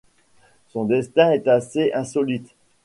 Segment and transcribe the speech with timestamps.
[0.69, 2.55] Son destin est assez insolite.